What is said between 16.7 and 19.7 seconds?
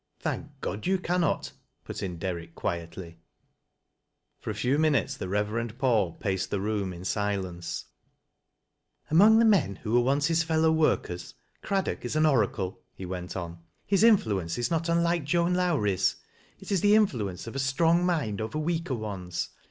is the iniluence of a strong mind over weaker ones.